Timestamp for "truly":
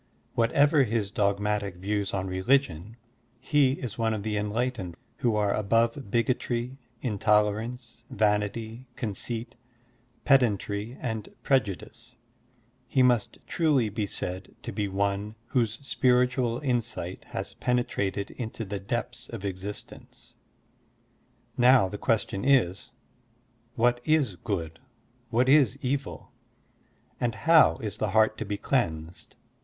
13.45-13.89